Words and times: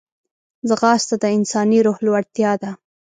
ځغاسته 0.69 1.15
د 1.21 1.25
انساني 1.37 1.79
روح 1.85 1.97
لوړتیا 2.05 2.51
ده 2.61 2.71